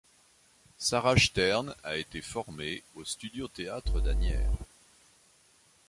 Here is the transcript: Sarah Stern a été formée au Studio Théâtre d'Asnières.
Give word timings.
Sarah 0.79 1.15
Stern 1.19 1.75
a 1.83 1.95
été 1.95 2.23
formée 2.23 2.81
au 2.95 3.05
Studio 3.05 3.47
Théâtre 3.47 4.01
d'Asnières. 4.01 4.57